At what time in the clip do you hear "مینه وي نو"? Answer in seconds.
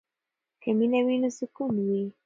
0.77-1.29